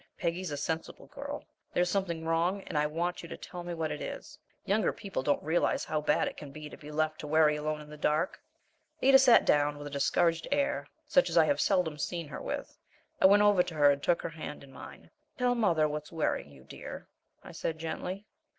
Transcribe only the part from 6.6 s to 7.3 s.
to be left to